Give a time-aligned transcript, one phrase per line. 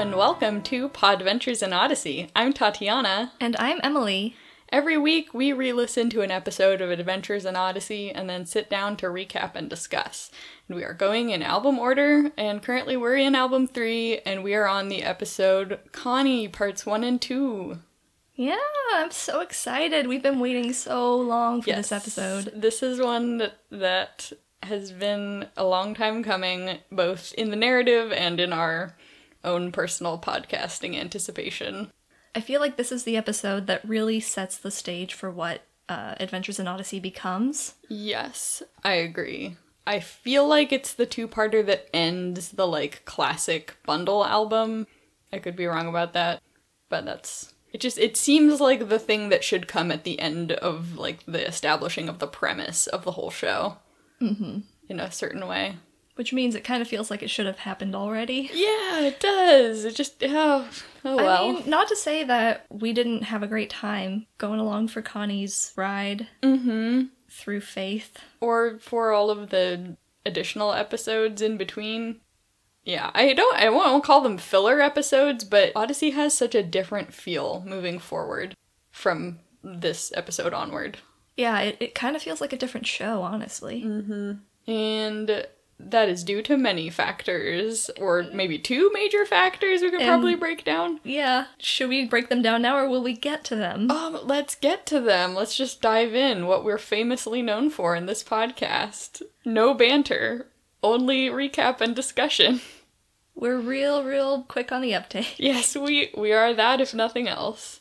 [0.00, 2.30] and welcome to Podventures in Odyssey.
[2.34, 3.32] I'm Tatiana.
[3.38, 4.34] And I'm Emily.
[4.70, 8.70] Every week, we re listen to an episode of Adventures in Odyssey and then sit
[8.70, 10.30] down to recap and discuss.
[10.66, 14.54] And we are going in album order, and currently we're in album three, and we
[14.54, 17.80] are on the episode Connie, parts one and two.
[18.34, 18.56] Yeah,
[18.94, 20.06] I'm so excited.
[20.06, 22.50] We've been waiting so long for this episode.
[22.56, 28.12] This is one that, that has been a long time coming, both in the narrative
[28.12, 28.96] and in our
[29.44, 31.90] own personal podcasting anticipation.
[32.34, 36.14] I feel like this is the episode that really sets the stage for what uh,
[36.20, 37.74] Adventures in Odyssey becomes.
[37.88, 39.56] Yes, I agree.
[39.86, 44.86] I feel like it's the two parter that ends the like classic bundle album.
[45.32, 46.40] I could be wrong about that,
[46.88, 50.52] but that's it just it seems like the thing that should come at the end
[50.52, 53.78] of like the establishing of the premise of the whole show.
[54.20, 54.60] Mm-hmm.
[54.88, 55.76] In a certain way.
[56.20, 58.50] Which means it kind of feels like it should have happened already.
[58.52, 59.86] Yeah, it does.
[59.86, 60.68] It just oh,
[61.02, 61.48] oh well.
[61.48, 65.00] I mean, not to say that we didn't have a great time going along for
[65.00, 67.04] Connie's ride mm-hmm.
[67.30, 68.18] through faith.
[68.38, 69.96] Or for all of the
[70.26, 72.20] additional episodes in between.
[72.84, 77.14] Yeah, I don't I won't call them filler episodes, but Odyssey has such a different
[77.14, 78.54] feel moving forward
[78.90, 80.98] from this episode onward.
[81.38, 83.82] Yeah, it, it kind of feels like a different show, honestly.
[83.86, 84.70] Mm-hmm.
[84.70, 85.46] And
[85.88, 90.34] that is due to many factors, or maybe two major factors we could And- probably
[90.34, 91.00] break down.
[91.04, 93.90] Yeah, should we break them down now or will we get to them?
[93.90, 95.34] Um, let's get to them.
[95.34, 96.46] Let's just dive in.
[96.46, 100.46] What we're famously known for in this podcast: no banter,
[100.82, 102.60] only recap and discussion.
[103.34, 105.36] We're real, real quick on the uptake.
[105.38, 107.80] Yes, we we are that, if nothing else.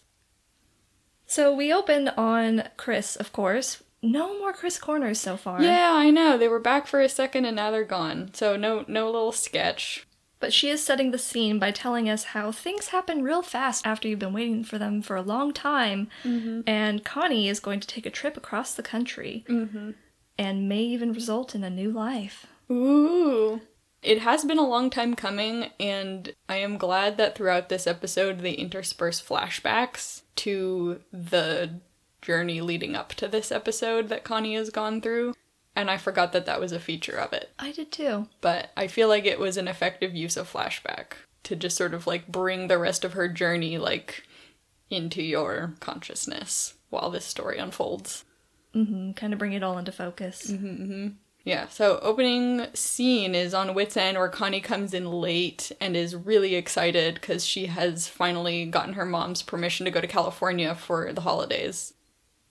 [1.26, 3.84] So we open on Chris, of course.
[4.02, 5.62] No more Chris corners so far.
[5.62, 6.38] Yeah, I know.
[6.38, 8.32] They were back for a second and now they're gone.
[8.34, 10.06] So no no little sketch.
[10.40, 14.08] But she is setting the scene by telling us how things happen real fast after
[14.08, 16.08] you've been waiting for them for a long time.
[16.24, 19.92] And Connie is going to take a trip across the country Mm-hmm.
[20.38, 22.46] and may even result in a new life.
[22.72, 23.60] Ooh.
[24.02, 28.40] It has been a long time coming, and I am glad that throughout this episode
[28.40, 31.82] they intersperse flashbacks to the
[32.22, 35.34] journey leading up to this episode that Connie has gone through.
[35.76, 37.52] And I forgot that that was a feature of it.
[37.58, 38.28] I did too.
[38.42, 41.14] But I feel like it was an effective use of flashback
[41.44, 44.24] to just sort of like bring the rest of her journey like
[44.90, 48.26] into your consciousness while this story unfolds.
[48.74, 50.52] hmm Kind of bring it all into focus.
[51.46, 56.16] Yeah, so opening scene is on Wits End where Connie comes in late and is
[56.16, 61.14] really excited because she has finally gotten her mom's permission to go to California for
[61.14, 61.94] the holidays.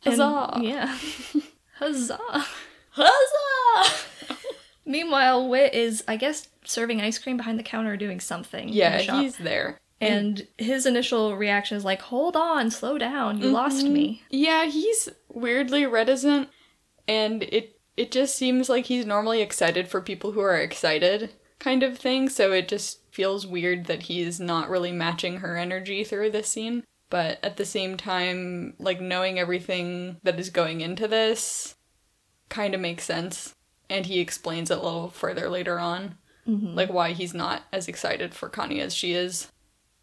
[0.05, 0.61] And- Huzzah!
[0.63, 0.99] yeah.
[1.79, 2.47] Huzzah!
[2.91, 3.97] Huzzah!
[4.85, 8.69] Meanwhile, Wit is, I guess, serving ice cream behind the counter or doing something.
[8.69, 9.79] yeah, the he's there.
[10.01, 13.93] And his initial reaction is like, hold on, slow down, you lost mm-hmm.
[13.93, 14.23] me.
[14.31, 16.49] Yeah, he's weirdly reticent
[17.09, 21.83] and it it just seems like he's normally excited for people who are excited kind
[21.83, 26.31] of thing, so it just feels weird that he's not really matching her energy through
[26.31, 26.85] this scene.
[27.11, 31.75] But at the same time, like knowing everything that is going into this
[32.49, 33.55] kind of makes sense.
[33.91, 36.75] And he explains it a little further later on, Mhm.
[36.75, 39.49] like why he's not as excited for Connie as she is.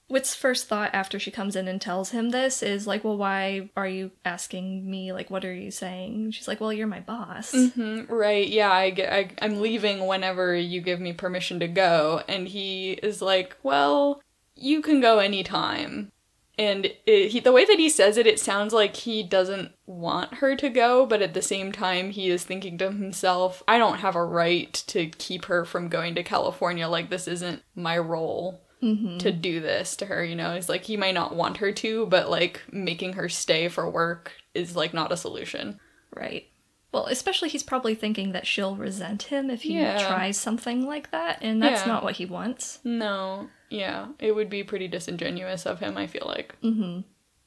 [0.08, 3.70] Wit's first thought after she comes in and tells him this is like, well, why
[3.76, 5.12] are you asking me?
[5.12, 6.30] Like, what are you saying?
[6.32, 7.52] She's like, well, you're my boss.
[7.52, 12.22] hmm right, yeah, I, get, I, I'm leaving whenever you give me permission to go.
[12.28, 14.22] And he is like, well,
[14.56, 16.12] you can go anytime.
[16.58, 20.36] And it, he, the way that he says it, it sounds like he doesn't want
[20.36, 24.00] her to go, but at the same time, he is thinking to himself, I don't
[24.00, 26.88] have a right to keep her from going to California.
[26.88, 30.56] Like, this isn't my role hmm to do this to her, you know?
[30.56, 34.34] He's like, he might not want her to, but like, making her stay for work
[34.54, 35.80] is like not a solution.
[36.16, 36.48] Right.
[36.92, 39.98] Well, especially he's probably thinking that she'll resent him if he Yeah.
[39.98, 41.92] tries something like that, and that's Yeah.
[41.94, 42.80] not what he wants.
[42.84, 46.56] No, yeah, it would be pretty disingenuous of him, I feel like.
[46.62, 47.02] hmm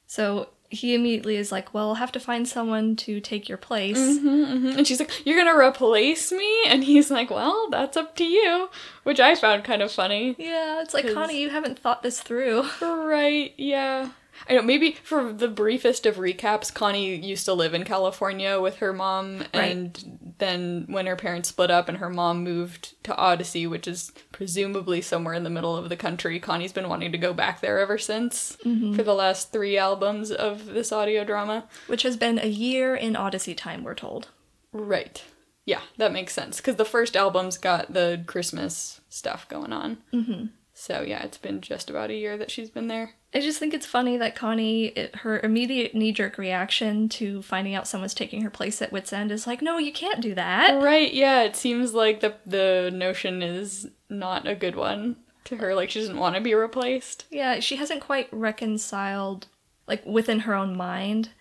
[0.07, 3.97] So he immediately is like, well, I'll have to find someone to take your place.
[3.97, 6.63] Mm-hmm, And she's like, You're gonna replace me?
[6.67, 8.69] And he's like, Well, that's up to you.
[9.03, 10.35] Which I found kind of funny.
[10.37, 12.65] Yeah, it's like, 'Cause- Connie, you haven't thought this through.
[12.81, 14.09] Right, yeah.
[14.47, 18.77] I know, maybe for the briefest of recaps, Connie used to live in California with
[18.77, 19.71] her mom, Right.
[19.75, 24.11] and then when her parents split up and her mom moved to Odyssey, which is
[24.31, 27.79] presumably somewhere in the middle of the country, Connie's been wanting to go back there
[27.79, 31.67] ever since for the last three albums of this audio drama.
[31.87, 34.29] Which has been a year in Odyssey time, we're told.
[34.71, 35.23] Right.
[35.65, 39.97] Yeah, that makes sense because the first album's got the Christmas stuff going on.
[40.11, 40.45] Mm-hmm.
[40.79, 43.11] So yeah, it's been just about a year that she's been there.
[43.33, 47.75] I just think it's funny that Connie, it, her immediate knee jerk reaction to finding
[47.75, 50.81] out someone's taking her place at Wits End is like, no, you can't do that.
[50.81, 55.75] Right, yeah, it seems like the the notion is not a good one to her.
[55.75, 57.25] Like she doesn't want to be replaced.
[57.29, 59.47] Yeah, she hasn't quite reconciled,
[59.85, 61.31] like within her own mind,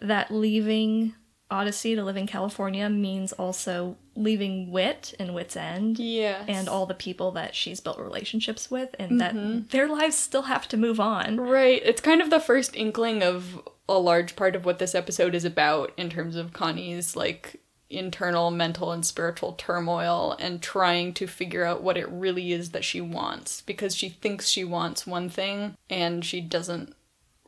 [0.00, 1.14] that leaving
[1.50, 5.98] Odyssey to live in California means also leaving Wit and Wit's End.
[5.98, 6.44] Yes.
[6.48, 10.68] And all the people that she's built relationships with, and that their lives still have
[10.68, 11.38] to move on.
[11.40, 11.80] Right.
[11.84, 15.44] It's kind of the first inkling of a large part of what this episode is
[15.44, 17.60] about in terms of Connie's like
[17.90, 22.84] internal mental and spiritual turmoil and trying to figure out what it really is that
[22.84, 26.94] she wants because she thinks she wants one thing and she doesn't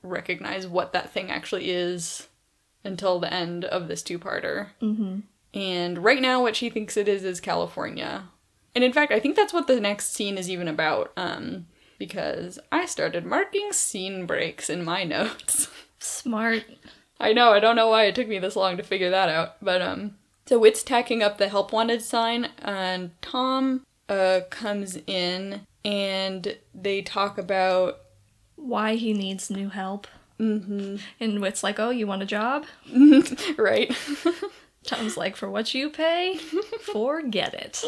[0.03, 2.29] recognize what that thing actually is
[2.83, 4.69] until the end of this two-parter.
[4.81, 5.19] Mm-hmm.
[5.53, 8.25] And right now, what she thinks it is is California.
[8.75, 11.13] And in fact, I think that's what the next scene is even about.
[11.17, 11.67] Um,
[11.99, 15.69] because I started marking scene breaks in my notes.
[15.99, 16.65] Smart.
[17.21, 19.57] I know, I don't know why it took me this long to figure that out.
[19.63, 20.17] But um
[20.47, 27.03] so Wit's tacking up the help wanted sign and Tom uh comes in and they
[27.03, 27.99] talk about
[28.57, 30.07] Why he needs new help.
[30.39, 32.65] mm-hmm, And Wit's like, oh, you want a job?
[33.59, 33.95] right.
[34.91, 36.37] Tom's like, for what you pay?
[36.81, 37.85] Forget it.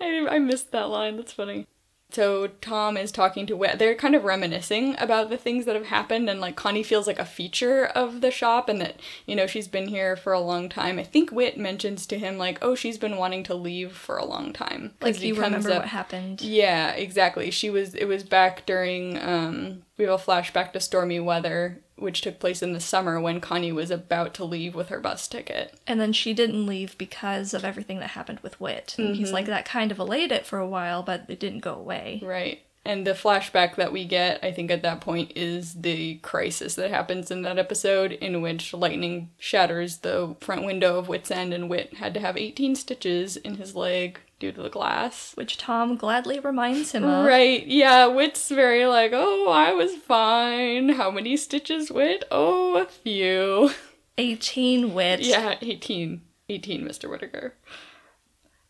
[0.00, 1.16] I, I missed that line.
[1.16, 1.66] That's funny.
[2.12, 3.78] So Tom is talking to Wit.
[3.78, 7.20] They're kind of reminiscing about the things that have happened, and like Connie feels like
[7.20, 10.68] a feature of the shop, and that you know she's been here for a long
[10.68, 10.98] time.
[10.98, 14.24] I think Wit mentions to him like, "Oh, she's been wanting to leave for a
[14.24, 16.40] long time." Like, you remember up- what happened.
[16.40, 17.50] Yeah, exactly.
[17.52, 17.94] She was.
[17.94, 19.16] It was back during.
[19.16, 23.40] Um, we have a flashback to stormy weather, which took place in the summer when
[23.40, 25.78] Connie was about to leave with her bus ticket.
[25.86, 28.94] And then she didn't leave because of everything that happened with Wit.
[28.98, 29.52] And he's like, mm-hmm.
[29.52, 32.20] that kind of allayed it for a while, but it didn't go away.
[32.24, 32.60] Right.
[32.84, 36.90] And the flashback that we get, I think at that point, is the crisis that
[36.90, 41.68] happens in that episode in which lightning shatters the front window of Wit's End and
[41.68, 45.32] Wit had to have 18 stitches in his leg due to the glass.
[45.36, 47.24] Which Tom gladly reminds him of.
[47.24, 50.88] Right, yeah, Wit's very like, oh, I was fine.
[50.88, 52.24] How many stitches, Wit?
[52.32, 53.70] Oh, a few.
[54.18, 55.20] 18 Wit.
[55.20, 56.22] Yeah, 18.
[56.48, 57.08] 18, Mr.
[57.08, 57.54] Whittaker.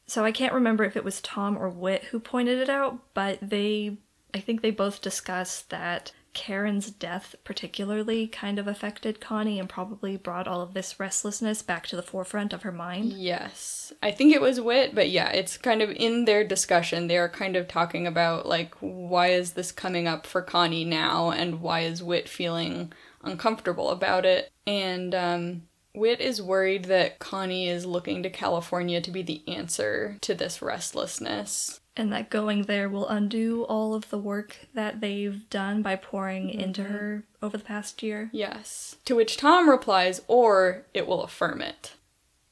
[0.06, 3.38] So I can't remember if it was Tom or Wit who pointed it out, but
[3.40, 3.96] they,
[4.34, 10.16] I think they both discussed that Karen's death particularly kind of affected Connie and probably
[10.16, 13.12] brought all of this restlessness back to the forefront of her mind.
[13.12, 13.92] Yes.
[14.02, 17.08] I think it was Wit, but yeah, it's kind of in their discussion.
[17.08, 21.30] They are kind of talking about, like, why is this coming up for Connie now,
[21.30, 22.92] and why is Wit feeling
[23.24, 24.50] uncomfortable about it?
[24.66, 25.62] And, um,
[25.94, 30.62] Wit is worried that Connie is looking to California to be the answer to this
[30.62, 31.80] restlessness.
[31.96, 36.48] And that going there will undo all of the work that they've done by pouring
[36.48, 36.60] mm-hmm.
[36.60, 38.30] into her over the past year.
[38.32, 38.96] Yes.
[39.06, 41.94] To which Tom replies, or it will affirm it.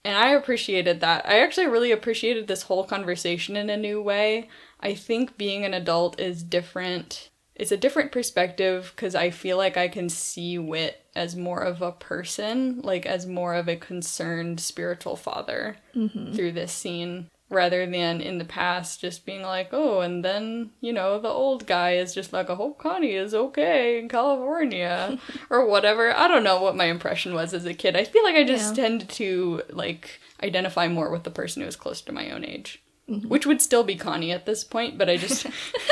[0.04, 1.26] And I appreciated that.
[1.26, 4.48] I actually really appreciated this whole conversation in a new way.
[4.80, 7.30] I think being an adult is different.
[7.58, 11.82] It's a different perspective because I feel like I can see Wit as more of
[11.82, 16.32] a person, like as more of a concerned spiritual father mm-hmm.
[16.32, 20.92] through this scene, rather than in the past just being like, oh, and then, you
[20.92, 25.18] know, the old guy is just like, I hope Connie is okay in California
[25.50, 26.14] or whatever.
[26.14, 27.96] I don't know what my impression was as a kid.
[27.96, 28.84] I feel like I just Yeah.
[28.84, 32.82] tend to like identify more with the person who is close to my own age.
[33.10, 33.28] Mm-hmm.
[33.28, 35.46] Which would still be Connie at this point, but I just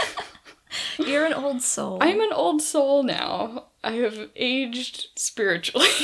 [0.98, 1.98] You're an old soul.
[2.00, 3.66] I'm an old soul now.
[3.84, 5.88] I have aged spiritually.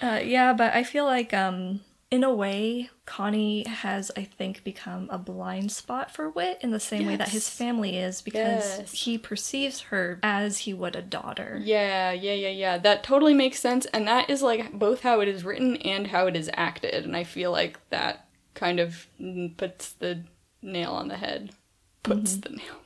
[0.00, 1.80] Uh, yeah, but I feel like, um,
[2.10, 6.80] in a way, Connie has, I think, become a blind spot for Wit in the
[6.80, 8.92] same way that his family is because Yes.
[8.92, 11.60] he perceives her as he would a daughter.
[11.62, 12.78] yeah, yeah, yeah, yeah.
[12.78, 13.86] That totally makes sense.
[13.86, 17.04] And that is like both how it is written and how it is acted.
[17.04, 20.24] And I feel like that kind of mm, puts the
[20.60, 21.52] nail on the head.
[22.02, 22.76] Puts the nail.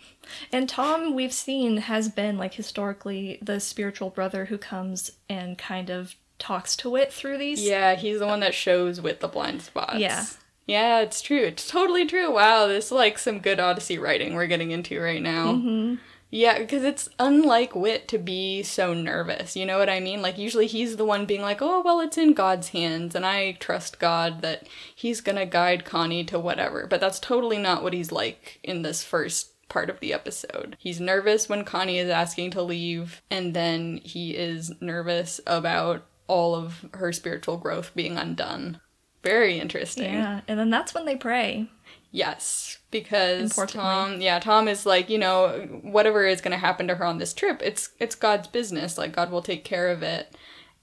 [0.52, 5.88] And Tom, we've seen, has been, like, historically the spiritual brother who comes and kind
[5.88, 7.62] of talks to Wit through these.
[7.62, 9.98] Yeah, he's the one that shows with the blind spots.
[9.98, 10.24] Yeah.
[10.66, 11.42] Yeah, it's true.
[11.42, 12.32] It's totally true.
[12.32, 15.54] Wow, this is like some good Odyssey writing we're getting into right now.
[15.54, 15.94] hmm
[16.36, 19.56] Yeah, because it's unlike Wit to be so nervous.
[19.56, 20.20] You know what I mean?
[20.20, 23.52] Like, usually he's the one being like, oh, well, it's in God's hands, and I
[23.52, 26.86] trust God that he's gonna guide Connie to whatever.
[26.86, 30.76] But that's totally not what he's like in this first part of the episode.
[30.78, 36.54] He's nervous when Connie is asking to leave, and then he is nervous about all
[36.54, 38.82] of her spiritual growth being undone.
[39.26, 40.14] Very interesting.
[40.14, 41.68] Yeah, and then that's when they pray.
[42.12, 46.94] Yes, because Tom, yeah, Tom is like, you know, whatever is going to happen to
[46.94, 48.96] her on this trip, it's it's God's business.
[48.96, 50.34] Like God will take care of it.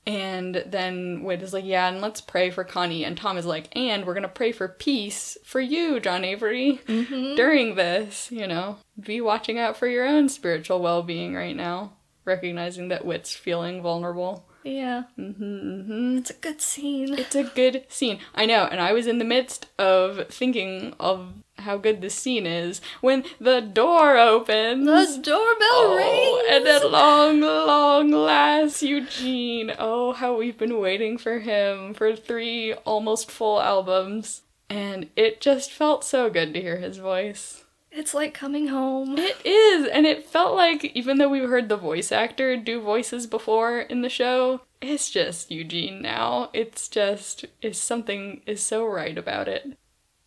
[0.05, 3.05] And then Wade is like, yeah, and let's pray for Connie.
[3.05, 7.35] And Tom is like, and we're gonna pray for peace for you, John Avery, mm-hmm.
[7.35, 8.29] during this.
[8.29, 11.93] You know, be watching out for your own spiritual well-being right now,
[12.25, 14.45] recognizing that Wit's feeling vulnerable.
[14.63, 15.03] Yeah.
[15.19, 16.17] Mm-hmm.
[16.19, 17.17] It's a good scene.
[17.17, 18.19] It's a good scene.
[18.33, 22.45] I know, and I was in the midst of thinking of how good this scene
[22.45, 24.85] is when the door opens.
[24.85, 26.43] The doorbell rings.
[26.49, 29.73] and at long, long last, Eugene.
[29.77, 34.41] Oh, how we've been waiting for him for three almost full albums.
[34.69, 37.62] And it just felt so good to hear his voice.
[37.95, 39.19] It's like coming home.
[39.19, 43.27] It is, and it felt like even though we've heard the voice actor do voices
[43.27, 46.49] before in the show, it's just Eugene now.
[46.53, 49.77] It's just is something is so right about it.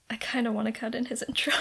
[0.09, 1.55] I kind of want to cut in his intro.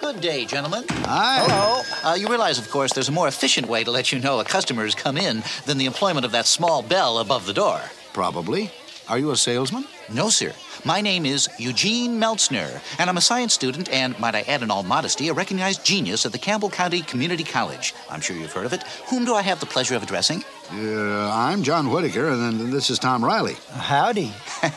[0.00, 0.84] Good day, gentlemen.
[0.88, 1.44] Hi.
[1.46, 1.82] Hello.
[2.02, 4.44] Uh, you realize, of course, there's a more efficient way to let you know a
[4.44, 7.80] customer has come in than the employment of that small bell above the door.
[8.12, 8.72] Probably.
[9.08, 9.84] Are you a salesman?
[10.12, 10.52] No, sir.
[10.84, 14.70] My name is Eugene Meltzner, and I'm a science student and, might I add in
[14.70, 17.94] all modesty, a recognized genius at the Campbell County Community College.
[18.08, 18.84] I'm sure you've heard of it.
[19.08, 20.44] Whom do I have the pleasure of addressing?
[20.72, 23.56] Uh, I'm John Whittaker, and then this is Tom Riley.
[23.72, 24.32] Howdy.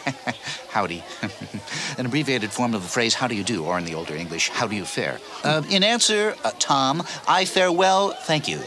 [0.69, 1.03] Howdy.
[1.99, 4.49] An abbreviated form of the phrase, how do you do, or in the older English,
[4.49, 5.19] how do you fare?
[5.43, 8.57] Uh, in answer, uh, Tom, I fare well, thank you.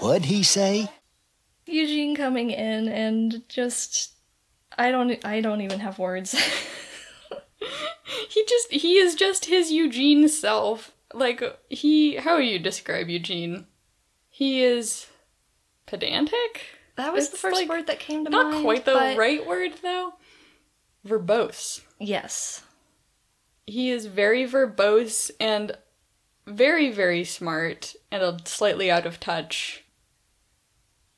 [0.00, 0.90] What'd he say?
[1.66, 4.13] Eugene coming in and just
[4.76, 6.34] I don't I don't even have words.
[8.28, 10.92] He just he is just his Eugene self.
[11.12, 13.66] Like he how would you describe Eugene?
[14.28, 15.06] He is
[15.86, 16.66] pedantic?
[16.96, 18.56] that was the first like word that came to Not mind.
[18.56, 20.14] Not quite the but right word though.
[21.06, 21.82] Verbose.
[22.00, 22.62] Yes.
[23.66, 25.76] He is very verbose and
[26.46, 29.84] very, very smart and a slightly out of touch.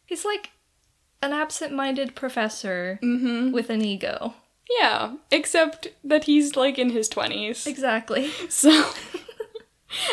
[0.04, 0.50] He's like
[1.22, 3.52] an absent-minded professor Mm-hmm.
[3.52, 4.34] with an ego.
[4.80, 7.66] Yeah, except that he's like in his 20s.
[7.66, 8.30] Exactly.
[8.48, 8.90] So.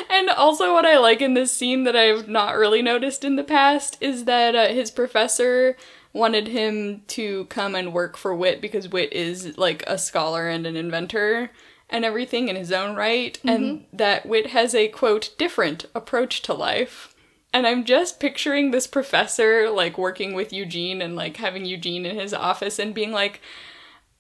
[0.10, 3.44] and also, what I like in this scene that I've not really noticed in the
[3.44, 5.76] past is that uh, his professor
[6.14, 10.68] wanted him to come and work for Wit because Wit is like a scholar and
[10.68, 11.50] an inventor
[11.90, 16.54] and everything in his own right, and that Wit has a quote, different approach to
[16.54, 17.13] life.
[17.54, 22.18] And I'm just picturing this professor like working with Eugene and like having Eugene in
[22.18, 23.42] his office and being like,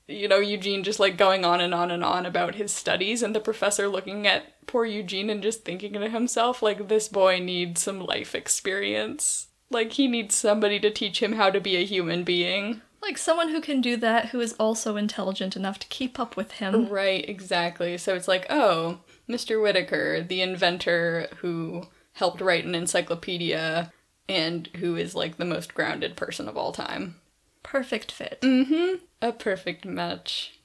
[0.07, 3.33] you know, Eugene just like going on and on and on about his studies, and
[3.33, 7.81] the professor looking at poor Eugene and just thinking to himself, like, this boy needs
[7.81, 9.47] some life experience.
[9.69, 12.81] Like, he needs somebody to teach him how to be a human being.
[13.01, 16.53] Like someone who can do that who is also intelligent enough to keep up with
[16.53, 16.87] him.
[16.87, 17.97] Right, exactly.
[17.97, 19.61] So it's like, oh, Mr.
[19.61, 23.91] Whittaker, the inventor who helped write an encyclopedia
[24.29, 27.15] and who is like the most grounded person of all time.
[27.61, 28.39] Perfect fit.
[28.41, 28.99] Mm.
[29.21, 30.59] A perfect match.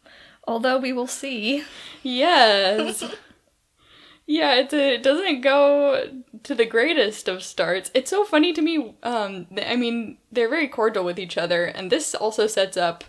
[0.46, 1.64] Although we will see.
[2.02, 3.02] Yes.
[4.26, 7.90] yeah, it's a, it doesn't go to the greatest of starts.
[7.94, 8.94] It's so funny to me.
[9.02, 13.04] Um, I mean, they're very cordial with each other, and this also sets up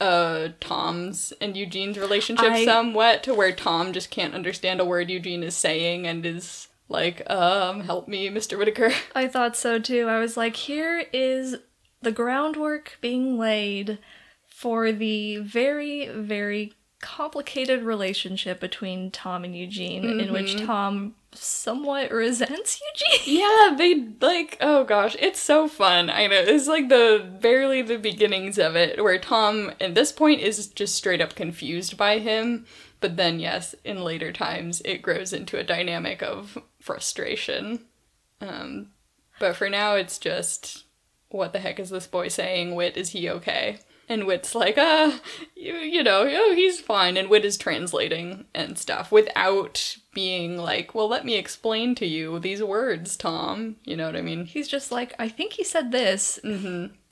[0.00, 5.08] uh Tom's and Eugene's relationship I- somewhat to where Tom just can't understand a word
[5.08, 8.58] Eugene is saying and is like, um, help me, Mr.
[8.58, 8.90] Whittaker.
[9.14, 10.08] I thought so too.
[10.08, 11.56] I was like, here is
[12.02, 13.98] the groundwork being laid
[14.46, 22.80] for the very, very complicated relationship between Tom and Eugene, in which Tom somewhat resents
[23.24, 23.40] Eugene.
[23.40, 26.08] Yeah, they like oh gosh, it's so fun.
[26.08, 26.36] I know.
[26.36, 30.94] It's like the barely the beginnings of it where Tom at this point is just
[30.94, 32.64] straight up confused by him,
[33.04, 37.84] but then yes, in later times it grows into a dynamic of frustration.
[38.40, 38.92] Um
[39.38, 40.84] but for now it's just
[41.28, 42.74] what the heck is this boy saying?
[42.74, 43.80] Wit, is he okay?
[44.08, 45.18] And Wit's like, uh,
[45.54, 47.18] you, you know, oh, he's fine.
[47.18, 52.38] And Wit is translating and stuff without being like, well, let me explain to you
[52.38, 53.76] these words, Tom.
[53.84, 54.46] You know what I mean?
[54.46, 56.38] He's just like, I think he said this.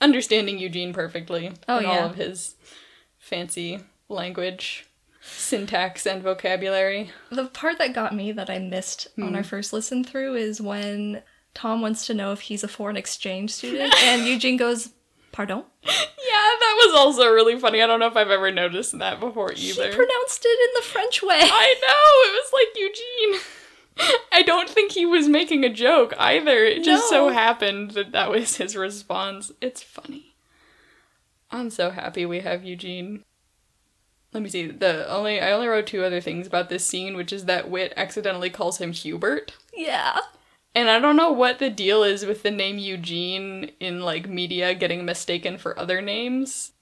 [0.00, 1.52] Understanding Eugene perfectly.
[1.68, 1.88] Oh, yeah.
[1.88, 2.54] all of his
[3.18, 4.86] fancy language,
[5.22, 7.10] syntax, and vocabulary.
[7.30, 9.48] The part that got me that I missed on our hmm.
[9.48, 11.22] first listen through is when
[11.54, 14.90] Tom wants to know if he's a foreign exchange student, and Eugene goes,
[15.32, 15.64] Pardon?
[15.82, 15.92] Yeah,
[16.60, 17.80] that was also really funny.
[17.80, 19.88] I don't know if I've ever noticed that before either.
[19.88, 21.40] He pronounced it in the French way.
[21.40, 24.20] I know, it was like Eugene.
[24.32, 26.64] I don't think he was making a joke either.
[26.64, 29.50] It just so happened that that was his response.
[29.60, 30.34] It's funny.
[31.50, 33.24] I'm so happy we have Eugene.
[34.32, 34.66] Let me see.
[34.68, 37.92] The only I only wrote two other things about this scene, which is that Wit
[37.96, 39.54] accidentally calls him Hubert.
[39.74, 40.18] Yeah.
[40.74, 44.74] And I don't know what the deal is with the name Eugene in like media
[44.74, 46.72] getting mistaken for other names.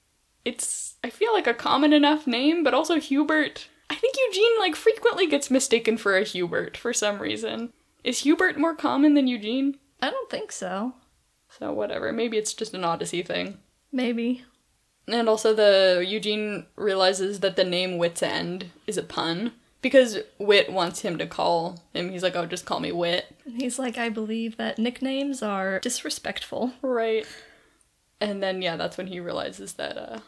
[0.45, 3.69] It's I feel like a common enough name, but also Hubert.
[3.89, 7.73] I think Eugene like frequently gets mistaken for a Hubert for some reason.
[8.05, 9.79] Is Hubert more common than Eugene?
[10.01, 10.95] I don't think so.
[11.59, 13.59] So whatever, maybe it's just an Odyssey thing.
[13.91, 14.45] Maybe.
[15.13, 19.53] And also the Eugene realizes that the name Wit's End is a pun
[19.83, 22.11] because Wit wants him to call him.
[22.11, 25.81] He's like, "Oh, just call me Wit." And he's like, I believe that nicknames are
[25.81, 26.73] disrespectful.
[26.83, 27.27] Right.
[28.21, 30.19] And then yeah, that's when he realizes that uh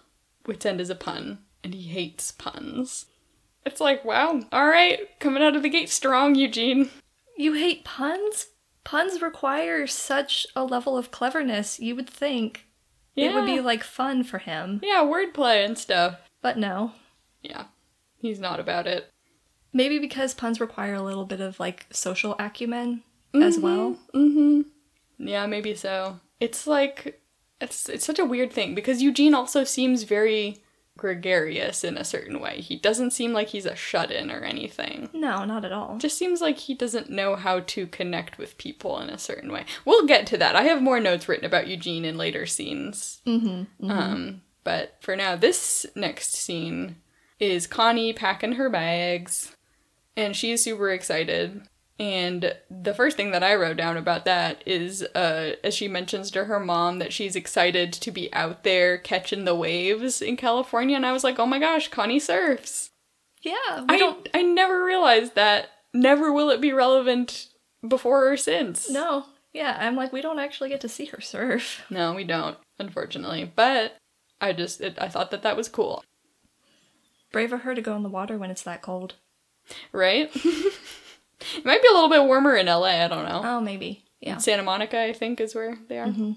[0.47, 3.07] Wit's End is a pun and he hates puns.
[3.65, 6.91] It's like, wow, all right, coming out of the gate strong, Eugene.
[7.37, 8.49] You hate puns?
[8.83, 12.67] Puns require such a level of cleverness, you would think.
[13.15, 14.81] It would be like fun for him.
[14.83, 16.17] Yeah, wordplay and stuff.
[16.41, 16.93] But no.
[17.43, 17.65] Yeah.
[18.19, 19.11] He's not about it.
[19.73, 23.03] Maybe because puns require a little bit of like social acumen
[23.35, 23.97] as well.
[24.15, 24.63] Mm-hmm.
[25.19, 26.21] Yeah, maybe so.
[26.41, 27.21] It's like
[27.61, 30.62] it's it's such a weird thing because Eugene also seems very
[30.99, 32.61] gregarious in a certain way.
[32.61, 35.09] He doesn't seem like he's a shut-in or anything.
[35.13, 35.99] No, not at all.
[35.99, 39.65] Just seems like he doesn't know how to connect with people in a certain way.
[39.85, 40.55] We'll get to that.
[40.55, 43.23] I have more notes written about Eugene in later scenes.
[43.27, 43.91] Mm-hmm.
[43.91, 46.97] Um, but for now, this next scene
[47.41, 49.57] is Connie packing her bags,
[50.17, 51.63] and she is super excited.
[52.03, 56.33] And the first thing that I wrote down about that is, uh, as she mentions
[56.33, 60.97] to her mom that she's excited to be out there catching the waves in California,
[60.97, 62.91] and I was like, oh my gosh, Connie surfs.
[63.43, 64.29] Yeah, I don't.
[64.35, 65.69] I never realized that.
[65.95, 67.47] Never will it be relevant
[67.87, 68.91] before or since.
[68.91, 69.27] No.
[69.53, 71.85] Yeah, I'm like, we don't actually get to see her surf.
[71.89, 73.53] No, we don't, unfortunately.
[73.55, 73.97] But
[74.41, 76.03] I just, it, I thought that that was cool.
[77.31, 79.15] Brave of her to go in the water when it's that cold.
[79.93, 80.35] right?
[81.57, 83.43] it might be a little bit warmer in LA, I don't know.
[83.45, 84.05] Oh, maybe.
[84.21, 84.39] Yeah.
[84.39, 86.07] Santa Monica, I think, is where they are.
[86.07, 86.37] Mhm.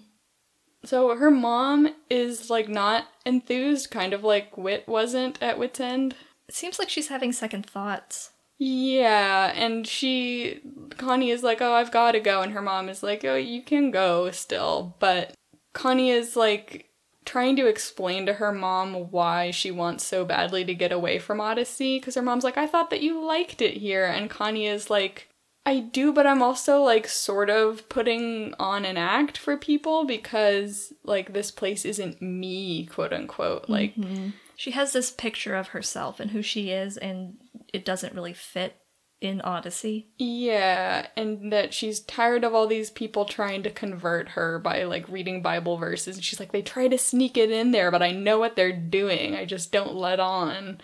[0.83, 6.15] So her mom is like not enthused, kind of like Wit wasn't at Wit's End.
[6.47, 8.31] It seems like she's having second thoughts.
[8.57, 10.61] Yeah, and she,
[10.97, 12.41] Connie is like, oh, I've got to go.
[12.41, 14.95] And her mom is like, oh, you can go still.
[14.99, 15.33] But
[15.73, 16.89] Connie is like
[17.25, 21.41] trying to explain to her mom why she wants so badly to get away from
[21.41, 21.99] Odyssey.
[21.99, 24.05] Because her mom's like, I thought that you liked it here.
[24.05, 25.29] And Connie is like,
[25.65, 30.93] I do, but I'm also like sort of putting on an act for people because
[31.03, 33.67] like this place isn't me, quote unquote.
[33.67, 34.29] Like, mm-hmm.
[34.55, 37.37] She has this picture of herself and who she is, and
[37.73, 38.77] it doesn't really fit
[39.25, 40.07] in Odyssey.
[40.17, 45.07] Yeah, and that she's tired of all these people trying to convert her by like
[45.09, 46.15] reading Bible verses.
[46.15, 48.71] And she's like, they try to sneak it in there, but I know what they're
[48.71, 49.35] doing.
[49.35, 50.79] I just don't let on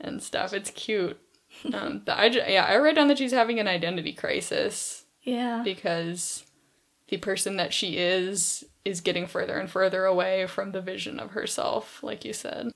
[0.00, 0.52] and stuff.
[0.52, 1.18] It's cute.
[1.72, 5.62] um, but I yeah, I wrote down that she's having an identity crisis Yeah.
[5.64, 6.44] because
[7.08, 11.30] the person that she is is getting further and further away from the vision of
[11.30, 12.70] herself, like you said.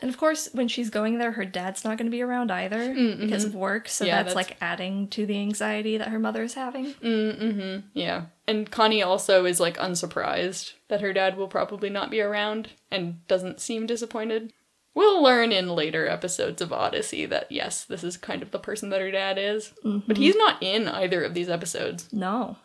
[0.00, 2.94] And of course, when she's going there, her dad's not going to be around either
[3.18, 6.42] because of work, so Yeah, that's, that's- like adding to the anxiety that her mother
[6.42, 6.94] is having.
[6.94, 7.86] Mm-hmm.
[7.92, 8.24] Yeah.
[8.48, 13.26] And Connie also is like unsurprised that her dad will probably not be around and
[13.28, 14.52] doesn't seem disappointed.
[14.94, 18.90] We'll learn in later episodes of Odyssey that yes, this is kind of the person
[18.90, 19.72] that her dad is.
[19.84, 22.08] But he's not in either of these episodes.
[22.12, 22.56] No.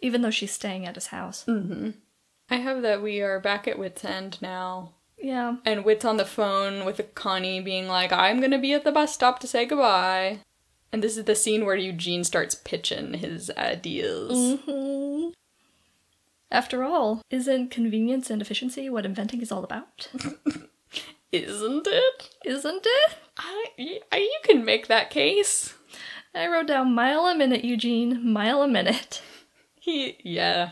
[0.00, 1.44] Even though she's staying at his house.
[2.48, 4.92] I have that we are back at Wit's End now.
[5.26, 5.56] Yeah.
[5.64, 9.12] And Wit's on the phone with Connie being like, I'm gonna be at the bus
[9.12, 10.38] stop to say goodbye.
[10.92, 14.60] And this is the scene where Eugene starts pitching his ideas.
[14.64, 15.30] hmm
[16.50, 20.08] After all, isn't convenience and efficiency what inventing is all about?
[21.32, 22.30] Isn't it?
[22.44, 23.16] Isn't it?
[23.36, 25.74] I, y- you can make that case.
[26.32, 29.22] I wrote down mile a minute, Eugene, mile a minute.
[29.80, 30.70] He, yeah.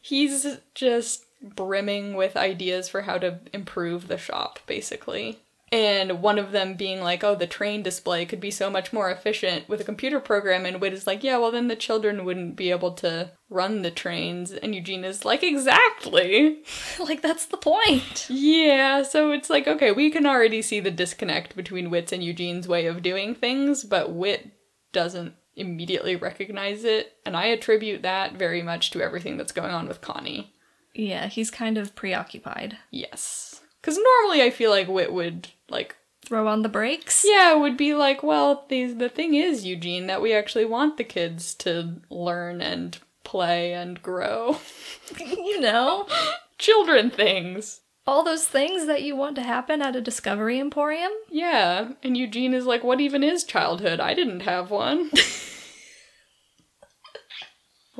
[0.00, 5.40] He's just brimming with ideas for how to improve the shop, basically.
[5.72, 9.10] And one of them being like, oh, the train display could be so much more
[9.10, 10.66] efficient with a computer program.
[10.66, 13.90] And Wit is like, yeah, well, then the children wouldn't be able to run the
[13.90, 14.52] trains.
[14.52, 16.62] And Eugene is like, exactly.
[17.00, 18.26] like, that's the point.
[18.28, 22.68] Yeah, so it's like, okay, we can already see the disconnect between Wit's and Eugene's
[22.68, 24.50] way of doing things, but Wit
[24.92, 27.14] doesn't immediately recognize it.
[27.24, 30.52] And I attribute that very much to everything that's going on with Connie.
[30.94, 32.78] Yeah, he's kind of preoccupied.
[32.90, 33.62] Yes.
[33.80, 37.24] Because normally I feel like Wit would, like, Throw on the brakes?
[37.26, 41.04] yeah, would be like, well, these, the thing is, Eugene, that we actually want the
[41.04, 44.58] kids to learn and play and grow.
[45.18, 46.06] you know?
[46.58, 47.80] Children things.
[48.06, 51.12] All those things that you want to happen at a Discovery Emporium?
[51.30, 51.92] Yeah.
[52.02, 54.00] And Eugene is like, what even is childhood?
[54.00, 55.10] I didn't have one.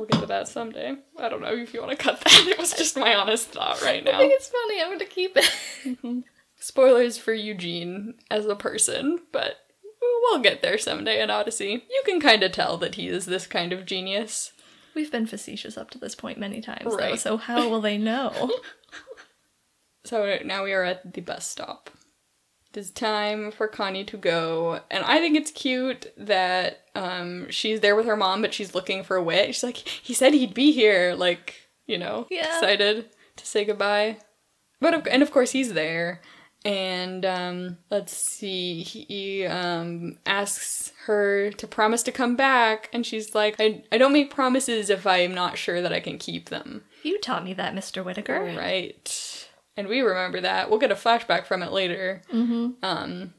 [0.03, 0.95] we'll get to that someday.
[1.17, 2.45] I don't know if you want to cut that.
[2.47, 4.15] It was just my honest thought right now.
[4.15, 4.81] I think it's funny.
[4.81, 5.49] I'm going to keep it.
[5.85, 6.19] Mm-hmm.
[6.57, 9.55] Spoilers for Eugene as a person, but
[10.01, 11.85] we'll get there someday in Odyssey.
[11.89, 14.51] You can kind of tell that he is this kind of genius.
[14.95, 17.19] We've been facetious up to this point many times, though, Right.
[17.19, 18.51] so how will they know?
[20.05, 21.89] So now we are at the bus stop.
[22.73, 27.81] It is time for Connie to go, and I think it's cute that um, she's
[27.81, 29.53] there with her mom, but she's looking for Wit.
[29.53, 31.55] She's like, he said he'd be here, like
[31.85, 32.47] you know, Yeah.
[32.47, 34.17] excited to say goodbye.
[34.79, 36.21] But of, and of course he's there,
[36.65, 43.35] and um, let's see, he um, asks her to promise to come back, and she's
[43.35, 46.83] like, I I don't make promises if I'm not sure that I can keep them.
[47.03, 48.03] you taught me that, Mr.
[48.03, 48.55] Whittaker.
[48.57, 49.42] Right.
[49.75, 50.69] And we remember that.
[50.69, 52.21] We'll get a flashback from it later.
[52.31, 52.71] Mm-hmm.
[52.83, 53.33] Um,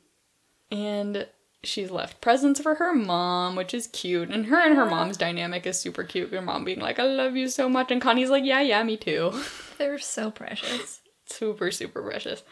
[0.71, 1.29] and
[1.63, 4.31] she's left presents for her mom, which is cute.
[4.31, 6.33] And her and her mom's dynamic is super cute.
[6.33, 7.91] Her mom being like, I love you so much.
[7.91, 9.33] And Connie's like, yeah, yeah, me too.
[9.79, 11.01] They're so precious.
[11.27, 12.43] super, super precious.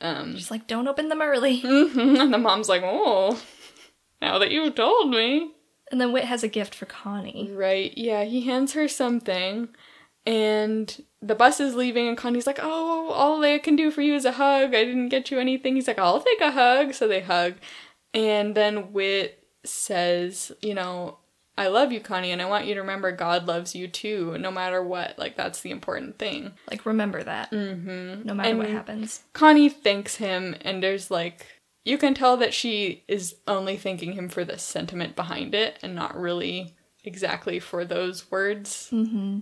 [0.00, 1.60] Um, She's like, don't open them early.
[1.64, 3.40] and the mom's like, oh,
[4.20, 5.52] now that you've told me.
[5.90, 7.50] And then Wit has a gift for Connie.
[7.52, 7.96] Right.
[7.96, 9.68] Yeah, he hands her something
[10.26, 14.14] and the bus is leaving and Connie's like, "Oh, all I can do for you
[14.14, 14.74] is a hug.
[14.74, 17.54] I didn't get you anything." He's like, "I'll take a hug." So they hug.
[18.12, 21.18] And then Wit says, "You know,
[21.56, 24.50] I love you, Connie, and I want you to remember God loves you too, no
[24.50, 25.18] matter what.
[25.18, 27.50] Like that's the important thing." Like, remember that.
[27.52, 28.26] Mm-hmm.
[28.26, 29.22] No matter what happens.
[29.32, 31.46] Connie thanks him and there's like
[31.86, 35.94] you can tell that she is only thanking him for the sentiment behind it and
[35.94, 38.90] not really exactly for those words.
[38.92, 39.38] Mm-hmm.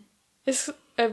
[0.46, 1.12] It's a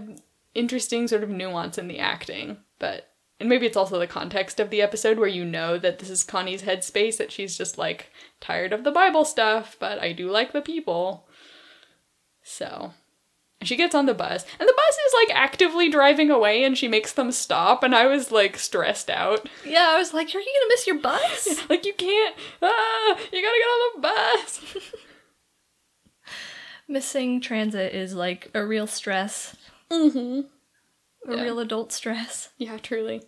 [0.54, 4.70] interesting sort of nuance in the acting, but and maybe it's also the context of
[4.70, 8.72] the episode where you know that this is Connie's headspace that she's just like tired
[8.72, 11.28] of the Bible stuff, but I do like the people.
[12.44, 12.94] So
[13.64, 16.88] she gets on the bus, and the bus is like actively driving away, and she
[16.88, 19.48] makes them stop, and I was like stressed out.
[19.66, 21.66] Yeah, I was like, are you gonna miss your bus?
[21.70, 24.76] Like, you can't, ah, you gotta get on the bus.
[26.92, 29.56] Missing transit is like a real stress.
[29.90, 30.42] mm-hmm.
[31.32, 31.44] A Yeah.
[31.44, 32.50] real adult stress.
[32.58, 33.22] Yeah, truly.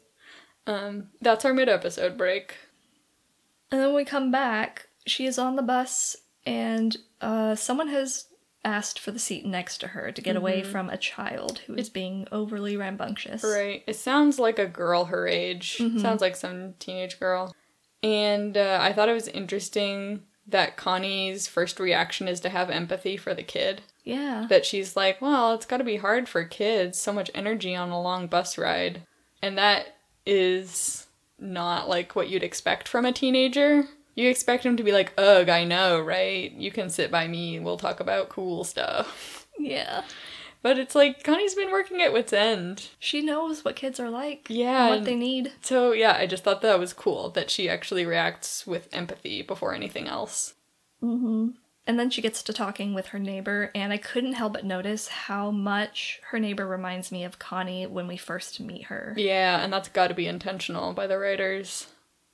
[0.68, 2.56] Um, that's our mid episode break.
[3.72, 8.28] And then we come back, she is on the bus, and uh, someone has
[8.66, 11.90] asked for the seat next to her to get away from a child who is
[11.90, 13.44] being overly rambunctious.
[13.44, 13.84] Right.
[13.88, 15.78] It sounds like a girl her age.
[15.78, 17.56] Sounds like some teenage girl.
[18.02, 23.18] And uh, I thought it was interesting that Connie's first reaction is to have empathy
[23.18, 23.82] for the kid.
[24.04, 24.48] Yeah.
[24.50, 28.02] That she's like, well, it's gotta be hard for kids, so much energy on a
[28.02, 29.04] long bus ride.
[29.42, 31.08] And that is
[31.40, 33.86] not like what you'd expect from a teenager.
[34.16, 36.52] You expect him to be like, ugh, I know, right?
[36.52, 39.48] You can sit by me, we'll talk about cool stuff.
[39.58, 40.04] Yeah.
[40.64, 42.90] But it's like, Connie's been working at wit's end.
[42.98, 44.48] She knows what kids are like.
[44.50, 45.52] Yeah, and What they need.
[45.62, 49.76] So yeah, I just thought that was cool that she actually reacts with empathy before
[49.76, 50.56] anything else.
[51.86, 55.10] And then she gets to talking with her neighbor, and I couldn't help but notice
[55.10, 59.14] how much her neighbor reminds me of Connie when we first meet her.
[59.18, 61.88] Yeah, and that's got to be intentional by the writers.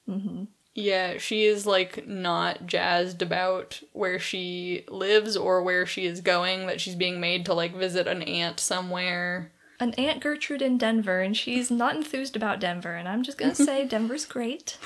[0.07, 0.43] Mm-hmm.
[0.75, 6.67] Yeah, she is like not jazzed about where she lives or where she is going.
[6.67, 9.51] That she's being made to like visit an aunt somewhere.
[9.81, 13.55] An Aunt Gertrude in Denver, and she's not enthused about Denver, and I'm just gonna
[13.55, 14.77] say Denver's great.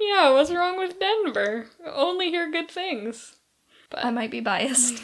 [0.00, 1.66] Yeah, what's wrong with Denver?
[1.86, 3.36] Only hear good things.
[3.90, 5.02] But I might be biased.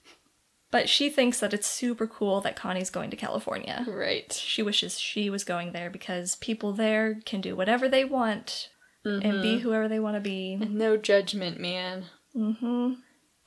[0.70, 3.84] but she thinks that it's super cool that Connie's going to California.
[3.86, 4.32] Right.
[4.32, 8.70] She wishes she was going there because people there can do whatever they want
[9.04, 9.58] and be mm-hmm.
[9.58, 10.54] whoever they want to be.
[10.54, 12.06] And No judgment, man.
[12.36, 12.94] Mm-hmm.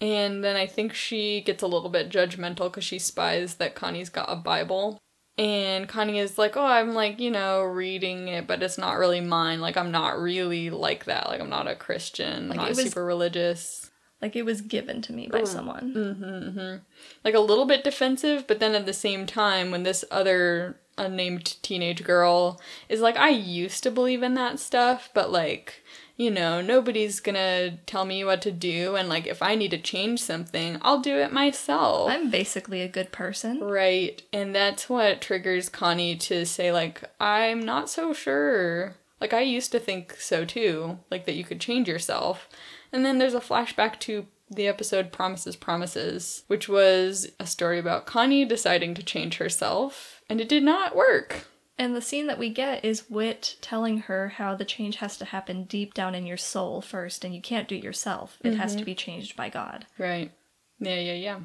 [0.02, 4.10] And then I think she gets a little bit judgmental because she spies that Connie's
[4.10, 5.00] got a Bible.
[5.38, 9.22] And Connie is like, oh, I'm like, you know, reading it, but it's not really
[9.22, 9.60] mine.
[9.60, 11.28] Like, I'm not really like that.
[11.28, 12.50] Like, I'm not a Christian.
[12.50, 13.91] Like, I'm not was- super religious.
[14.22, 15.48] Like it was given to me by mm.
[15.48, 15.94] someone.
[15.94, 16.78] Mm-hmm, mm-hmm.
[17.24, 21.62] Like, a little bit defensive, but then at the same time, when this other unnamed
[21.62, 25.84] teenage girl is like, I used to believe in that stuff, but like,
[26.18, 28.96] you know, nobody's gonna tell me what to do.
[28.96, 32.10] And like, if I need to change something, I'll do it myself.
[32.10, 33.60] I'm basically a good person.
[33.60, 34.22] Right.
[34.32, 38.96] And that's what triggers Connie to say, like, I'm not so sure.
[39.20, 42.48] Like, I used to think so too, like that you could change yourself.
[42.92, 48.06] And then there's a flashback to the episode Promises, Promises, which was a story about
[48.06, 51.48] Connie deciding to change herself, and it did not work.
[51.78, 55.26] And the scene that we get is Wit telling her how the change has to
[55.26, 58.38] happen deep down in your soul first, and you can't do it yourself.
[58.44, 59.86] It has to be changed by God.
[59.98, 60.32] Right.
[60.80, 61.40] Yeah, yeah, yeah.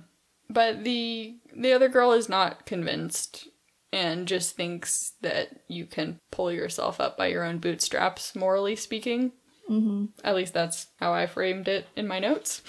[0.49, 3.49] But the the other girl is not convinced
[3.93, 9.33] and just thinks that you can pull yourself up by your own bootstraps, morally speaking.
[9.69, 10.07] Mm-hmm.
[10.23, 12.63] At least that's how I framed it in my notes.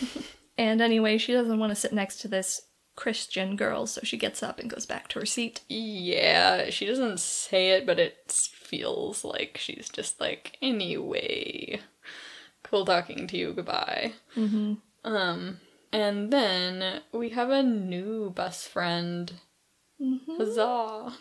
[0.58, 2.60] And anyway, she doesn't want to sit next to this
[2.98, 5.60] Christian girl, so she gets up and goes back to her seat.
[5.68, 8.16] Yeah, she doesn't say it, but it
[8.52, 11.78] feels like she's just like, anyway,
[12.64, 14.14] cool talking to you, goodbye.
[14.36, 14.74] Mm-hmm.
[15.04, 15.60] Um,
[15.92, 19.32] and then we have a new best friend.
[20.36, 21.12] Huzzah!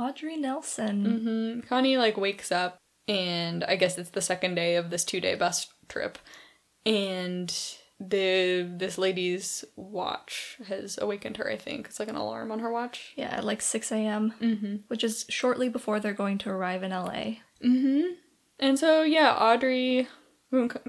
[0.00, 1.04] Audrey Nelson.
[1.04, 5.20] hmm Connie like wakes up, and I guess it's the second day of this two
[5.20, 6.18] day bus trip,
[6.86, 7.54] and
[8.00, 11.50] the this lady's watch has awakened her.
[11.50, 13.12] I think it's like an alarm on her watch.
[13.16, 14.76] Yeah, at like 6 a.m., Mm-hmm.
[14.88, 17.38] which is shortly before they're going to arrive in LA.
[18.60, 20.08] And so yeah, Audrey,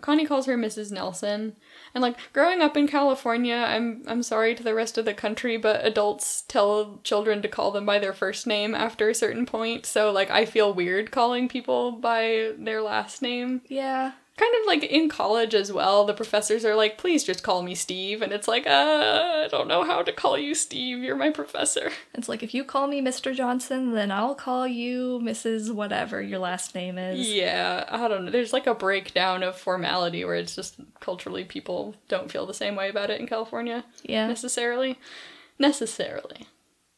[0.01, 0.91] Connie calls her Mrs.
[0.91, 1.55] Nelson,
[1.93, 5.57] and like growing up in California, I'm I'm sorry to the rest of the country,
[5.57, 9.85] but adults tell children to call them by their first name after a certain point.
[9.85, 13.61] So like I feel weird calling people by their last name.
[13.67, 14.13] Yeah.
[14.39, 17.75] Kind of like in college as well, the professors are like, "Please just call me
[17.75, 20.99] Steve," and it's like, uh, I don't know how to call you Steve.
[20.99, 21.91] You're my professor.
[22.13, 23.35] It's like if you call me Mr.
[23.35, 25.73] Johnson, then I'll call you Mrs.
[25.73, 27.27] whatever your last name is.
[27.29, 28.31] Yeah, I don't know.
[28.31, 32.77] There's like a breakdown of formality where it's just culturally people don't feel the same
[32.77, 34.27] way about it in California Yeah.
[34.27, 34.97] necessarily.
[35.57, 36.47] Necessarily.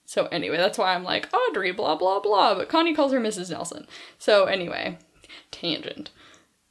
[0.06, 2.54] So anyway, that's why I'm like Audrey, blah blah blah.
[2.54, 3.49] But Connie calls her Mrs.
[3.49, 3.88] Nelson.
[4.19, 4.99] So anyway,
[5.49, 6.12] tangent.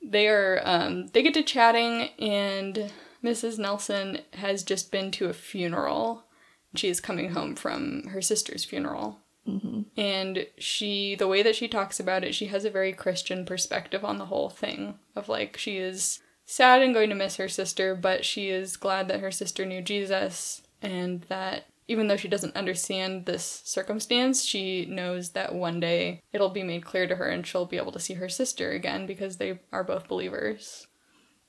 [0.02, 3.58] They are um they get to chatting and Mrs.
[3.58, 6.24] Nelson has just been to a funeral.
[6.74, 9.18] She is coming home from her sister's funeral.
[9.96, 14.04] And she, the way that she talks about it, she has a very Christian perspective
[14.04, 14.98] on the whole thing.
[15.16, 19.08] Of like, she is sad and going to miss her sister, but she is glad
[19.08, 24.86] that her sister knew Jesus and that even though she doesn't understand this circumstance, she
[24.86, 27.98] knows that one day it'll be made clear to her and she'll be able to
[27.98, 30.86] see her sister again because they are both believers.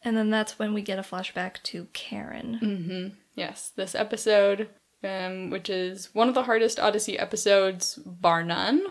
[0.03, 2.59] And then that's when we get a flashback to Karen.
[2.59, 3.15] Mm-hmm.
[3.35, 4.69] Yes, this episode,
[5.03, 8.83] um, which is one of the hardest Odyssey episodes, bar none,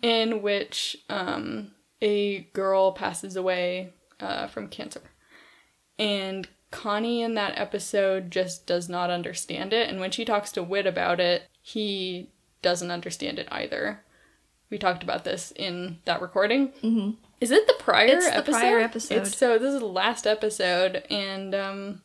[0.00, 5.02] in which um, a girl passes away uh, from cancer.
[5.98, 9.88] And Connie in that episode just does not understand it.
[9.88, 12.30] And when she talks to Wit about it, he
[12.62, 14.00] doesn't understand it either.
[14.70, 16.68] We talked about this in that recording.
[16.82, 17.10] Mm-hmm.
[17.40, 18.58] Is it the prior It's the episode?
[18.58, 19.14] prior episode.
[19.18, 22.02] It's, so this is the last episode, and um,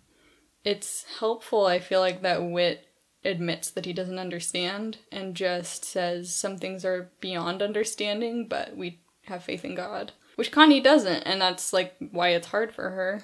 [0.64, 1.66] it's helpful.
[1.66, 2.88] I feel like that Wit
[3.26, 9.02] admits that he doesn't understand and just says some things are beyond understanding, but we
[9.26, 13.24] have faith in God, which Connie doesn't, and that's like why it's hard for her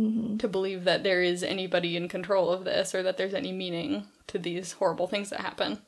[0.00, 0.36] Mm-hmm.
[0.38, 4.06] to believe that there is anybody in control of this or that there's any meaning
[4.28, 5.82] to these horrible things that happen.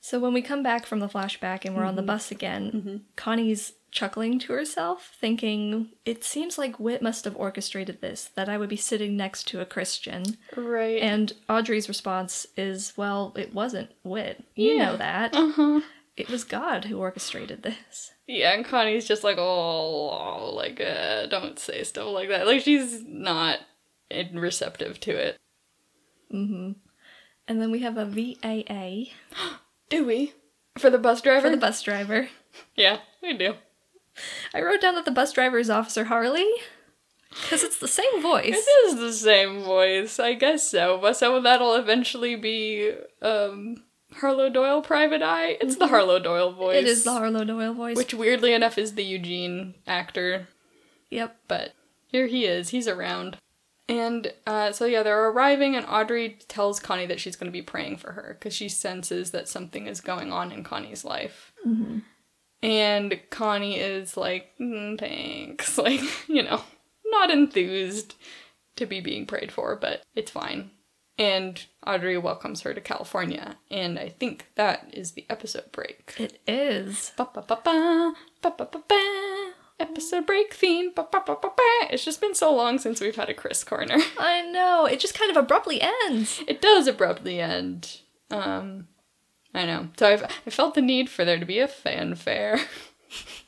[0.00, 2.06] So when we come back from the flashback and we're on the mm-hmm.
[2.06, 2.96] bus again, mm-hmm.
[3.16, 8.58] Connie's chuckling to herself, thinking, it seems like Wit must have orchestrated this, that I
[8.58, 10.36] would be sitting next to a Christian.
[10.56, 11.00] Right.
[11.02, 14.44] And Audrey's response is, well, it wasn't Wit.
[14.54, 14.84] You Yeah.
[14.84, 15.34] know that.
[15.34, 15.80] uh-huh.
[16.18, 18.12] It was God who orchestrated this.
[18.26, 22.46] Yeah, and Connie's just like, oh, like, uh, don't say stuff like that.
[22.46, 23.60] Like, she's not
[24.10, 25.36] in- receptive to it.
[26.34, 26.72] Mm-hmm.
[27.46, 29.12] And then we have a VAA
[29.88, 30.34] Do we?
[30.76, 31.42] For the bus driver?
[31.48, 32.28] for the bus driver.
[32.74, 33.54] Yeah, we do.
[34.52, 36.50] I wrote down that the bus driver is Officer Harley
[37.30, 38.46] because it's the same voice.
[38.46, 40.98] It is the same voice, I guess so.
[41.00, 45.58] But so that'll eventually be um Harlow Doyle Private Eye.
[45.60, 46.76] It's the Harlow Doyle voice.
[46.76, 47.96] It is the Harlow Doyle voice.
[47.96, 50.48] which weirdly enough is the Eugene actor,
[51.10, 51.36] yep.
[51.46, 51.74] but
[52.06, 52.70] here he is.
[52.70, 53.36] He's around.
[53.88, 57.62] And uh, so yeah, they're arriving, and Audrey tells Connie that she's going to be
[57.62, 61.52] praying for her because she senses that something is going on in Connie's life.
[62.62, 66.62] And Connie is like, mm, thanks, like you know,
[67.06, 68.14] not enthused
[68.76, 70.70] to be being prayed for, but it's fine.
[71.18, 76.14] And Audrey welcomes her to California, and I think that is the episode break.
[76.16, 77.10] It is.
[77.16, 79.52] Ba ba ba ba ba ba ba ba.
[79.80, 80.92] Episode break theme.
[80.94, 81.88] Ba ba ba ba ba.
[81.90, 83.96] It's just been so long since we've had a Chris corner.
[84.18, 84.86] I know.
[84.86, 86.40] It just kind of abruptly ends.
[86.46, 88.00] It does abruptly end.
[88.30, 88.86] Um,
[89.52, 89.88] I know.
[89.98, 92.60] So I've I felt the need for there to be a fanfare.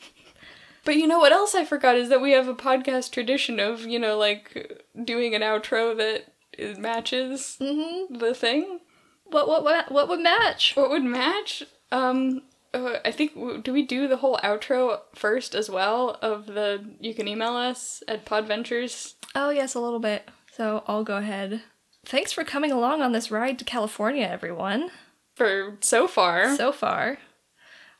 [0.84, 3.82] but you know what else I forgot is that we have a podcast tradition of
[3.82, 8.80] you know like doing an outro that is, matches the thing.
[9.24, 10.74] What what what what would match?
[10.76, 11.62] What would match?
[11.92, 16.84] Um, uh, I think do we do the whole outro first as well of the
[17.00, 19.14] you can email us at podventures.
[19.34, 20.28] Oh, yes, a little bit.
[20.52, 21.62] So I'll go ahead.
[22.04, 24.90] Thanks for coming along on this ride to California, everyone.
[25.36, 27.18] For so far, So far,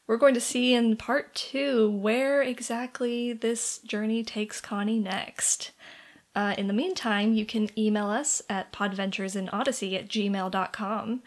[0.07, 5.71] we're going to see in part two where exactly this journey takes Connie next.
[6.35, 11.23] Uh, in the meantime, you can email us at podventuresinodyssey at gmail.com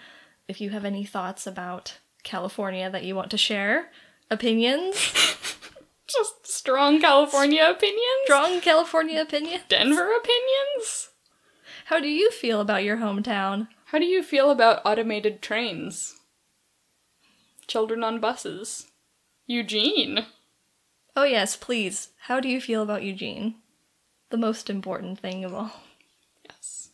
[0.48, 3.90] if you have any thoughts about California that you want to share,
[4.32, 4.96] opinions,
[6.08, 9.62] just strong California opinions, strong California opinion.
[9.68, 11.10] Denver opinions.
[11.86, 13.68] How do you feel about your hometown?
[13.86, 16.16] How do you feel about automated trains?
[17.68, 18.88] Children on buses.
[19.46, 20.26] Eugene.
[21.16, 22.10] Oh, yes, please.
[22.22, 23.56] How do you feel about Eugene?
[24.34, 25.70] The most important thing of all.
[26.50, 26.90] Yes.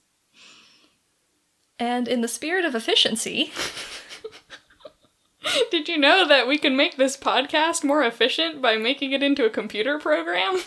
[1.79, 3.53] And in the spirit of efficiency,
[5.71, 9.45] Did you know that we can make this podcast more efficient by making it into
[9.45, 10.59] a computer program?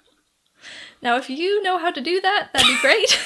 [1.02, 3.18] now if you know how to do that, that'd be great.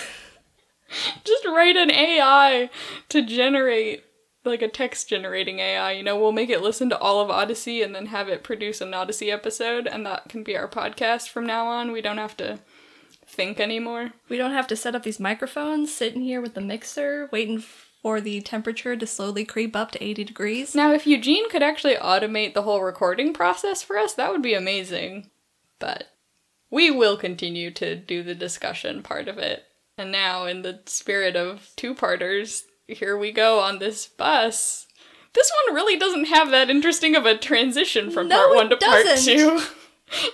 [1.25, 2.71] Just write an AI
[3.09, 4.04] to generate
[4.45, 7.83] like a text generating AI, you know, we'll make it listen to all of Odyssey
[7.83, 11.47] and then have it produce an Odyssey episode and that can be our podcast from
[11.47, 11.93] now on.
[11.93, 12.59] We don't have to
[13.27, 14.13] think anymore.
[14.29, 18.21] we don't have to set up these microphones, sitting here with the mixer, waiting for
[18.21, 20.75] the temperature to slowly creep up to 80 degrees.
[20.75, 24.55] Now, if Eugene could actually automate the whole recording process for us, that would be
[24.55, 25.31] amazing.
[25.79, 26.09] But
[26.71, 29.65] we will continue to do the discussion part of it.
[29.97, 34.87] And now, in the spirit of two parters, here we go on this bus.
[35.35, 38.77] This one really doesn't have that interesting of a transition from No, part one to
[38.77, 39.37] part doesn't.
[39.37, 39.61] two.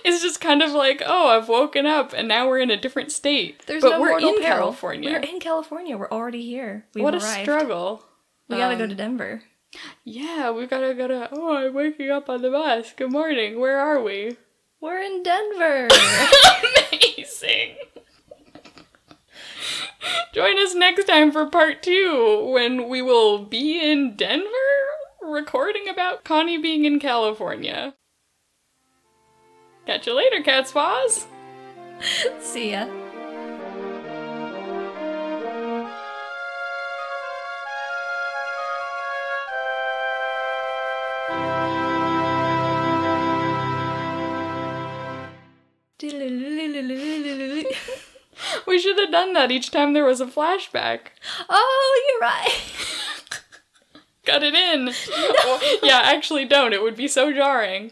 [0.03, 3.09] It's just kind of like, oh, I've woken up and now we're in a different
[3.11, 3.65] state.
[3.65, 4.41] There's but no we're in peril.
[4.41, 5.11] California.
[5.11, 5.97] We're in California.
[5.97, 6.85] We're already here.
[6.93, 7.41] We've what a arrived.
[7.43, 8.03] struggle.
[8.49, 9.43] We gotta go Um, to Denver.
[10.03, 11.29] Yeah, we gotta go to.
[11.31, 12.91] Oh, I'm waking up on the bus.
[12.95, 13.59] Good morning.
[13.61, 14.35] Where are we?
[14.81, 15.87] We're in Denver.
[16.91, 17.77] Amazing.
[20.33, 24.47] Join us next time for part two when we will be in Denver
[25.21, 27.95] recording about Connie being in California.
[29.85, 31.27] Catch you later, Cat's Paws.
[32.39, 32.87] See ya.
[48.71, 50.99] We should have done that each time there was a flashback.
[51.49, 52.61] Oh, you're right.
[54.25, 54.87] Cut it in.
[55.49, 56.71] Or- yeah, actually, don't.
[56.71, 57.89] It would be so jarring.